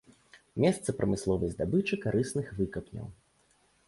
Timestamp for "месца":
0.63-0.95